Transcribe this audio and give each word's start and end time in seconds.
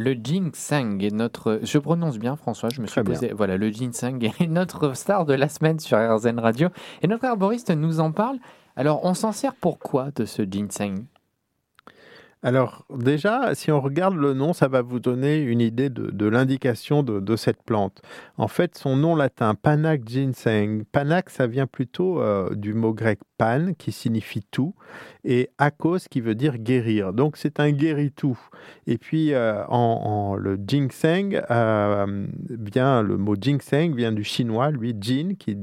Le 0.00 0.12
ginseng 0.12 1.02
est 1.02 1.12
notre. 1.12 1.58
Je 1.64 1.76
prononce 1.76 2.20
bien, 2.20 2.36
François. 2.36 2.68
Je 2.68 2.80
me 2.80 2.86
suis 2.86 3.02
posé. 3.02 3.32
Voilà, 3.36 3.56
le 3.56 3.68
ginseng 3.68 4.20
est 4.22 4.46
notre 4.46 4.94
star 4.96 5.24
de 5.24 5.34
la 5.34 5.48
semaine 5.48 5.80
sur 5.80 5.98
RZN 5.98 6.38
Radio. 6.38 6.68
Et 7.02 7.08
notre 7.08 7.24
arboriste 7.24 7.72
nous 7.72 7.98
en 7.98 8.12
parle. 8.12 8.38
Alors, 8.76 9.04
on 9.04 9.12
s'en 9.12 9.32
sert 9.32 9.56
pour 9.56 9.80
quoi 9.80 10.12
de 10.14 10.24
ce 10.24 10.42
ginseng? 10.42 11.06
Alors 12.42 12.86
déjà, 12.94 13.54
si 13.54 13.72
on 13.72 13.80
regarde 13.80 14.14
le 14.14 14.32
nom, 14.32 14.52
ça 14.52 14.68
va 14.68 14.80
vous 14.80 15.00
donner 15.00 15.38
une 15.38 15.60
idée 15.60 15.90
de, 15.90 16.28
l'indication 16.28 17.02
de, 17.02 17.36
cette 17.36 17.62
plante. 17.62 18.00
En 18.36 18.46
fait, 18.46 18.78
son 18.78 18.96
nom 18.96 19.16
latin, 19.16 19.54
Panax 19.54 20.04
ginseng. 20.06 20.84
Panax, 20.92 21.34
ça 21.34 21.46
vient 21.48 21.66
plutôt 21.66 22.20
euh, 22.20 22.54
du 22.54 22.74
mot 22.74 22.94
grec 22.94 23.18
pan, 23.38 23.72
qui 23.76 23.90
signifie 23.90 24.42
tout, 24.50 24.74
et 25.24 25.50
akos, 25.58 26.08
qui 26.10 26.20
veut 26.20 26.36
dire 26.36 26.58
guérir. 26.58 27.12
Donc 27.12 27.36
c'est 27.36 27.58
un 27.58 27.70
guérit-tout. 27.70 28.38
Et 28.86 28.98
puis 28.98 29.34
euh, 29.34 29.64
en, 29.66 30.36
le 30.36 30.56
ginseng, 30.64 31.42
euh, 31.50 32.26
le 32.48 33.16
mot 33.16 33.34
ginseng 33.40 33.94
vient 33.94 34.12
du 34.12 34.22
chinois, 34.24 34.70
lui, 34.70 34.94
jin, 35.00 35.34
qui 35.38 35.56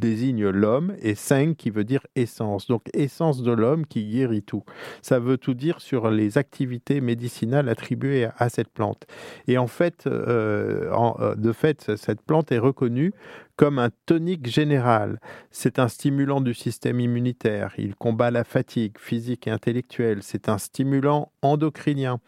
désigne 0.00 0.48
l'homme 0.48 0.94
et 1.00 1.14
seng 1.14 1.54
qui 1.54 1.70
veut 1.70 1.84
dire 1.84 2.06
essence. 2.16 2.66
Donc 2.66 2.88
essence 2.94 3.42
de 3.42 3.52
l'homme 3.52 3.86
qui 3.86 4.06
guérit 4.06 4.42
tout. 4.42 4.64
Ça 5.02 5.18
veut 5.18 5.38
tout 5.38 5.54
dire 5.54 5.80
sur 5.80 6.10
les 6.10 6.38
activités 6.38 7.00
médicinales 7.00 7.68
attribuées 7.68 8.28
à, 8.36 8.48
cette 8.48 8.68
plante. 8.68 9.06
Et 9.46 9.58
en 9.58 9.66
fait, 9.66 10.06
euh, 10.06 10.90
euh, 11.20 11.34
de 11.34 11.52
fait, 11.52 11.96
cette 11.96 12.22
plante 12.22 12.52
est 12.52 12.58
reconnue 12.58 13.12
comme 13.58 13.80
un 13.80 13.90
tonique 14.06 14.46
général. 14.46 15.20
C'est 15.50 15.80
un 15.80 15.88
stimulant 15.88 16.40
du 16.40 16.54
système 16.54 17.00
immunitaire. 17.00 17.74
Il 17.76 17.96
combat 17.96 18.30
la 18.30 18.44
fatigue 18.44 18.96
physique 18.98 19.48
et 19.48 19.50
intellectuelle. 19.50 20.22
C'est 20.22 20.48
un 20.48 20.58
stimulant 20.58 21.32
endocrinien. 21.42 22.20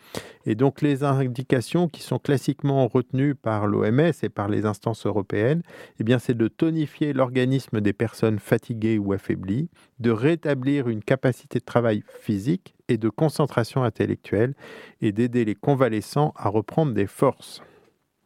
Et 0.45 0.57
donc 0.57 0.83
les 0.83 1.05
indications 1.05 1.89
qui 1.89 2.03
sont 2.03 2.19
classiquement 2.19 2.89
retenues 2.89 3.37
par 3.37 3.69
l'OMS 3.69 4.13
et 4.23 4.29
par 4.29 4.49
les 4.49 4.67
instances 4.67 5.07
européennes, 5.07 5.63
eh 6.01 6.05
bien 6.05 6.19
c'est 6.19 6.37
de 6.37 6.49
tonifier 6.49 7.13
l'organisme 7.13 7.81
des 7.81 7.93
personnes 7.93 8.41
fatiguées 8.41 8.99
ou 8.99 9.13
affaiblies, 9.13 9.71
de 10.01 10.11
rétablir 10.11 10.89
une 10.89 11.05
capacité 11.05 11.61
de 11.61 11.65
travail 11.65 12.03
physique 12.21 12.75
et 12.89 12.99
de 12.99 13.09
concentration 13.09 13.85
intellectuelle 13.85 14.55
et 15.01 15.13
d'aider 15.13 15.45
les 15.45 15.55
convalescents 15.55 16.35
à 16.37 16.49
reprendre 16.49 16.93
des 16.93 17.07
forces. 17.07 17.63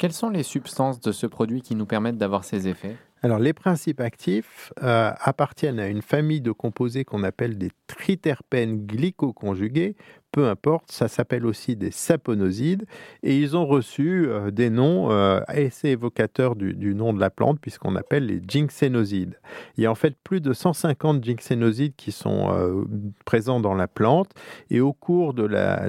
Quelles 0.04 0.12
sont 0.12 0.28
les 0.28 0.42
substances 0.42 1.00
de 1.00 1.12
ce 1.12 1.26
produit 1.26 1.62
qui 1.62 1.74
nous 1.74 1.86
permettent 1.86 2.18
d'avoir 2.18 2.44
ces 2.44 2.68
effets? 2.68 2.94
Alors, 3.22 3.38
les 3.38 3.54
principes 3.54 4.02
actifs 4.02 4.70
euh, 4.82 5.10
appartiennent 5.18 5.80
à 5.80 5.88
une 5.88 6.02
famille 6.02 6.42
de 6.42 6.52
composés 6.52 7.06
qu'on 7.06 7.22
appelle 7.22 7.56
des 7.56 7.70
triterpènes 7.86 8.84
glycoconjugués, 8.84 9.96
peu 10.34 10.48
importe, 10.48 10.90
ça 10.90 11.06
s'appelle 11.06 11.46
aussi 11.46 11.76
des 11.76 11.92
saponosides, 11.92 12.86
et 13.22 13.38
ils 13.38 13.56
ont 13.56 13.66
reçu 13.66 14.26
euh, 14.26 14.50
des 14.50 14.68
noms 14.68 15.12
euh, 15.12 15.40
assez 15.46 15.90
évocateurs 15.90 16.56
du, 16.56 16.92
nom 16.92 17.12
de 17.12 17.20
la 17.20 17.30
plante, 17.30 17.60
puisqu'on 17.60 17.94
appelle 17.94 18.26
les 18.26 18.42
ginksénosides. 18.44 19.38
Il 19.76 19.84
y 19.84 19.86
a 19.86 19.92
en 19.92 19.94
fait 19.94 20.16
plus 20.24 20.40
de 20.40 20.52
150 20.52 21.22
ginksénosides 21.22 21.94
qui 21.94 22.10
sont 22.10 22.50
euh, 22.50 22.82
présents 23.24 23.60
dans 23.60 23.74
la 23.74 23.86
plante, 23.86 24.32
et 24.70 24.80
au 24.80 24.92
cours 24.92 25.34
de 25.34 25.44
la, 25.44 25.88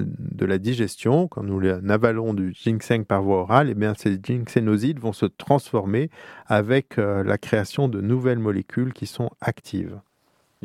digestion, 0.59 1.27
quand 1.27 1.41
nous 1.41 1.59
avalons 1.89 2.35
du 2.35 2.53
ginseng 2.53 3.03
par 3.03 3.23
voie 3.23 3.41
orale, 3.41 3.69
eh 3.71 3.73
bien, 3.73 3.95
ces 3.97 4.19
ginksénosides 4.21 4.99
vont 4.99 5.13
se 5.13 5.25
transformer 5.25 6.11
avec 6.45 6.97
la 6.97 7.39
création 7.39 7.87
de 7.87 7.99
nouvelles 7.99 8.37
molécules 8.37 8.93
qui 8.93 9.07
sont 9.07 9.31
actives. 9.41 9.99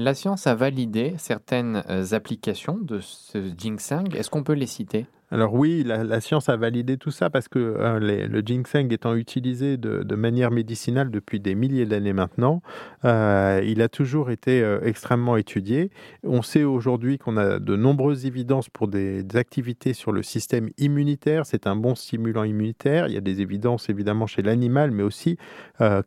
La 0.03 0.15
science 0.15 0.47
a 0.47 0.55
validé 0.55 1.15
certaines 1.19 1.85
euh, 1.91 2.13
applications 2.13 2.79
de 2.79 3.01
ce 3.01 3.53
ginseng. 3.55 4.15
Est-ce 4.15 4.31
qu'on 4.31 4.43
peut 4.43 4.55
les 4.55 4.67
citer? 4.67 5.05
Alors 5.33 5.55
oui, 5.55 5.85
la, 5.85 6.21
science 6.21 6.49
a 6.49 6.57
validé 6.57 6.97
tout 6.97 7.13
ça 7.13 7.31
parce 7.31 7.47
que 7.47 7.59
euh, 7.59 8.01
le 8.01 8.41
ginseng 8.41 8.93
étant 8.93 9.15
utilisé 9.15 9.77
de, 9.77 10.15
manière 10.17 10.51
médicinale 10.51 11.11
depuis 11.11 11.39
des 11.39 11.55
milliers 11.55 11.87
d'années 11.87 12.13
maintenant, 12.13 12.63
euh, 13.05 13.63
il 13.65 13.81
a 13.81 13.89
toujours 13.89 14.31
été 14.31 14.61
euh, 14.61 14.81
extrêmement 14.83 15.37
étudié. 15.37 15.91
On 16.25 16.43
sait 16.43 16.65
aujourd'hui 16.65 17.19
qu'on 17.19 17.37
a 17.37 17.61
de 17.61 17.77
nombreuses 17.77 18.27
évidences 18.27 18.69
pour 18.69 18.89
des, 18.89 19.25
activités 19.35 19.93
sur 19.93 20.11
le 20.11 20.25
système 20.25 20.71
immunitaire. 20.79 21.47
C'est 21.47 21.69
un 21.69 21.77
bon 21.77 21.95
stimulant 21.95 22.43
immunitaire. 22.43 23.07
Il 23.07 23.15
y 23.15 23.17
a 23.17 23.21
des 23.21 23.41
évidences 23.41 23.89
évidemment 23.89 24.27
chez 24.27 24.43
l'animal, 24.43 24.91
mais 24.91 25.05
aussi 25.05 25.37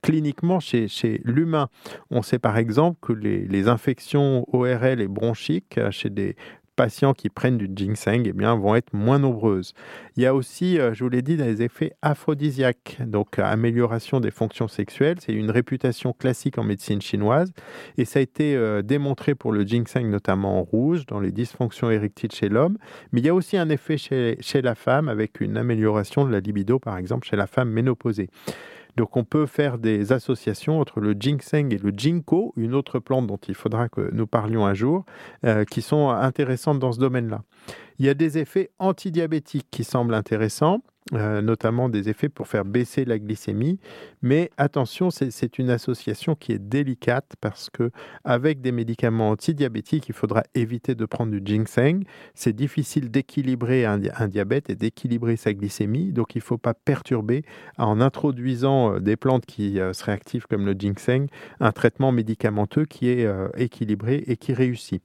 cliniquement 0.02 0.59
chez, 0.59 0.90
l'humain. 1.24 1.69
On 2.12 2.22
sait 2.22 2.40
par 2.40 2.58
exemple 2.58 2.98
que 3.02 3.14
les 3.14 3.68
infections 3.69 4.46
ORL 4.52 5.00
et 5.00 5.08
bronchiques 5.08 5.80
chez 5.92 6.09
des 6.09 6.36
patients 6.76 7.14
qui 7.14 7.30
prennent 7.30 7.58
du 7.58 7.70
ginseng 7.74 8.24
eh 8.26 8.34
bien, 8.34 8.56
vont 8.56 8.76
être 8.76 8.94
moins 8.94 9.20
nombreuses. 9.20 9.74
Il 10.16 10.24
y 10.24 10.26
a 10.26 10.36
aussi, 10.36 10.80
euh, 10.80 10.94
je 10.94 11.04
vous 11.04 11.10
l'ai 11.10 11.22
dit, 11.22 11.38
des 11.38 11.62
effets 11.62 11.94
aphrodisiaques, 12.02 12.98
donc 13.06 13.40
euh, 13.40 13.44
amélioration 13.44 14.20
des 14.20 14.32
fonctions 14.32 14.68
sexuelles. 14.68 15.18
C'est 15.20 15.34
une 15.34 15.52
réputation 15.52 16.14
classique 16.14 16.58
en 16.58 16.64
médecine 16.64 17.02
chinoise 17.02 17.52
et 17.98 18.06
ça 18.06 18.20
a 18.20 18.22
été 18.22 18.56
euh, 18.56 18.82
démontré 18.82 19.36
pour 19.36 19.52
le 19.52 19.64
ginseng, 19.64 20.10
notamment 20.10 20.60
en 20.60 20.64
rouge, 20.64 21.06
dans 21.06 21.20
les 21.20 21.32
dysfonctions 21.32 21.90
érectiles 21.90 22.32
chez 22.32 22.50
l'homme. 22.50 22.78
Mais 23.12 23.22
il 23.22 23.26
y 23.26 23.30
a 23.30 23.36
aussi 23.36 23.58
un 23.58 23.70
effet 23.70 23.98
chez, 23.98 24.38
chez 24.40 24.62
la 24.62 24.76
femme 24.76 25.10
avec 25.10 25.42
une 25.42 25.58
amélioration 25.58 26.26
de 26.26 26.32
la 26.32 26.40
libido, 26.40 26.80
par 26.80 26.98
exemple, 26.98 27.28
chez 27.28 27.36
la 27.36 27.48
femme 27.48 27.70
ménopausée. 27.70 28.30
Donc 28.96 29.18
on 29.18 29.24
peut 29.24 29.46
faire 29.46 29.78
des 29.78 30.12
associations 30.12 30.80
entre 30.80 31.00
le 31.00 31.14
ginseng 31.14 31.74
et 31.74 31.78
le 31.78 31.92
ginkgo, 31.96 32.54
une 32.58 32.76
autre 32.76 33.00
plante 33.00 33.28
dont 33.28 33.40
il 33.48 33.56
faudra 33.56 33.90
que 33.90 34.09
nous 34.14 34.28
parlions 34.28 34.66
un 34.66 34.74
jour, 34.74 35.06
euh, 35.46 35.66
qui 35.66 35.81
sont 35.81 36.09
intéressantes 36.09 36.80
dans 36.80 36.92
ce 36.92 37.00
domaine-là. 37.00 37.44
Il 38.00 38.06
y 38.06 38.09
a 38.09 38.14
des 38.14 38.38
effets 38.38 38.72
antidiabétiques 38.80 39.68
qui 39.72 39.84
semblent 39.84 40.14
intéressants. 40.14 40.81
Euh, 41.12 41.42
notamment 41.42 41.90
des 41.90 42.08
effets 42.08 42.30
pour 42.30 42.48
faire 42.48 42.64
baisser 42.64 43.04
la 43.04 43.20
glycémie. 43.20 43.78
Mais 44.22 44.50
attention, 44.58 45.12
c'est 45.12 45.59
une 45.59 45.70
association 45.70 46.34
qui 46.34 46.54
est 46.54 46.59
délicate 46.59 47.34
parce 47.42 47.70
que 47.70 47.92
avec 48.24 48.62
des 48.62 48.72
médicaments 48.72 49.31
antidiabétiques, 49.31 50.08
il 50.08 50.16
faudra 50.16 50.44
éviter 50.56 50.96
de 50.96 51.06
prendre 51.06 51.38
du 51.38 51.42
ginseng. 51.46 52.06
C'est 52.36 52.56
difficile 52.56 53.12
d'équilibrer 53.12 53.84
un, 53.84 53.98
diabète 54.30 54.70
et 54.70 54.75
d'équilibrer 54.75 55.36
sa 55.36 55.54
glycémie, 55.54 56.14
donc 56.14 56.36
il 56.36 56.38
ne 56.38 56.44
faut 56.44 56.58
pas 56.58 56.74
perturber 56.74 57.44
en 57.78 58.00
introduisant 58.00 58.96
euh, 58.96 59.00
des 59.00 59.18
plantes 59.18 59.46
qui 59.46 59.81
euh, 59.81 59.92
seraient 59.92 60.14
actives 60.14 60.48
comme 60.48 60.66
le 60.66 60.74
ginseng, 60.74 61.28
un 61.60 61.74
traitement 61.74 62.14
médicamenteux 62.14 62.86
qui 62.86 63.10
est 63.10 63.28
équilibré 63.58 64.24
et 64.28 64.38
qui 64.38 64.54
réussit. 64.54 65.04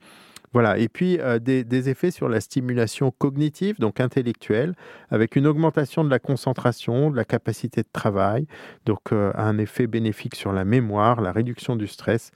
Voilà, 0.53 0.79
et 0.79 0.89
puis 0.89 1.19
euh, 1.21 1.39
des, 1.39 1.89
effets 1.89 2.11
sur 2.11 2.29
la 2.29 2.41
stimulation 2.41 3.11
cognitive, 3.11 3.79
donc 3.79 4.01
intellectuelle, 4.01 4.75
avec 5.11 5.37
une 5.37 5.47
augmentation 5.47 6.05
de 6.05 6.11
la 6.11 6.19
concentration, 6.19 7.11
de 7.11 7.17
la 7.17 7.25
capacité 7.25 7.83
de 7.83 7.89
travail, 7.93 8.47
donc 8.87 9.13
euh, 9.13 9.31
un 9.35 9.59
effet 9.59 9.87
bénéfique 9.87 10.35
sur 10.35 10.53
la 10.53 10.65
mémoire, 10.65 11.21
la 11.21 11.33
réduction 11.33 11.77
du 11.77 11.87
stress, 11.87 12.31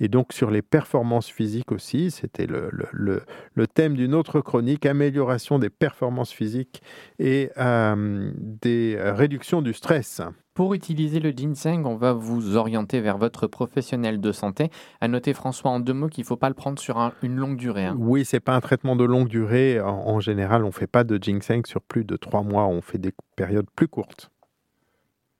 et 0.00 0.08
donc 0.08 0.32
sur 0.32 0.50
les 0.50 0.62
performances 0.62 1.28
physiques 1.28 1.72
aussi. 1.72 2.10
C'était 2.10 2.46
le, 2.46 2.70
le, 2.92 3.66
thème 3.66 3.94
d'une 3.94 4.14
autre 4.14 4.40
chronique, 4.40 4.86
amélioration 4.86 5.58
des 5.58 5.70
performances 5.70 6.32
physiques 6.32 6.82
et 7.18 7.50
euh, 7.58 8.30
des 8.36 8.96
réductions 8.98 9.62
du 9.62 9.72
stress. 9.72 10.22
Pour 10.54 10.74
utiliser 10.74 11.20
le 11.20 11.30
ginseng, 11.30 11.84
on 11.84 11.94
va 11.94 12.12
vous 12.12 12.56
orienter 12.56 13.00
vers 13.00 13.16
votre 13.16 13.46
professionnel 13.46 14.20
de 14.20 14.32
santé. 14.32 14.70
À 15.00 15.06
noter, 15.06 15.32
François, 15.32 15.70
en 15.70 15.78
deux 15.78 15.92
mots, 15.92 16.08
qu'il 16.08 16.22
ne 16.22 16.26
faut 16.26 16.36
pas 16.36 16.48
le 16.48 16.54
prendre 16.56 16.80
sur 16.80 17.12
une 17.22 17.36
longue 17.36 17.56
durée. 17.56 17.84
Hein. 17.84 17.96
Oui, 17.96 18.24
ce 18.24 18.34
n'est 18.34 18.40
pas 18.40 18.56
un 18.56 18.60
traitement 18.60 18.96
de 18.96 19.04
longue 19.04 19.28
durée. 19.28 19.80
En, 19.80 20.08
en 20.08 20.18
général, 20.18 20.64
on 20.64 20.68
ne 20.68 20.72
fait 20.72 20.88
pas 20.88 21.04
de 21.04 21.16
ginseng 21.16 21.64
sur 21.64 21.80
plus 21.80 22.04
de 22.04 22.16
trois 22.16 22.42
mois. 22.42 22.66
On 22.66 22.80
fait 22.80 22.98
des 22.98 23.12
périodes 23.36 23.70
plus 23.76 23.86
courtes. 23.86 24.32